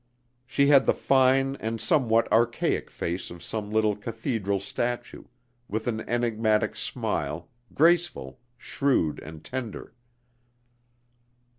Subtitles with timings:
[0.47, 5.25] She had the fine and somewhat archaic face of some little cathedral statue,
[5.67, 9.93] with an enigmatic smile, graceful, shrewd and tender.